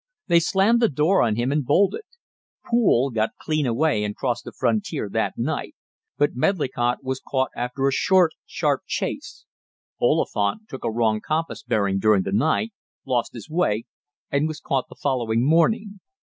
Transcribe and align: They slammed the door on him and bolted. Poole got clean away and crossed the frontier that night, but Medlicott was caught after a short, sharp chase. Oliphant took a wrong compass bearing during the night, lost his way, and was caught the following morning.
They 0.25 0.39
slammed 0.39 0.79
the 0.81 0.89
door 0.89 1.21
on 1.21 1.35
him 1.35 1.51
and 1.51 1.63
bolted. 1.63 2.05
Poole 2.65 3.11
got 3.11 3.37
clean 3.39 3.67
away 3.67 4.03
and 4.03 4.15
crossed 4.15 4.45
the 4.45 4.51
frontier 4.51 5.07
that 5.07 5.37
night, 5.37 5.75
but 6.17 6.35
Medlicott 6.35 7.03
was 7.03 7.19
caught 7.19 7.51
after 7.55 7.87
a 7.87 7.91
short, 7.91 8.31
sharp 8.47 8.81
chase. 8.87 9.45
Oliphant 10.01 10.67
took 10.67 10.83
a 10.83 10.91
wrong 10.91 11.21
compass 11.23 11.61
bearing 11.61 11.99
during 11.99 12.23
the 12.23 12.31
night, 12.31 12.73
lost 13.05 13.33
his 13.33 13.47
way, 13.47 13.85
and 14.31 14.47
was 14.47 14.59
caught 14.59 14.87
the 14.89 14.95
following 14.95 15.45
morning. 15.47 15.99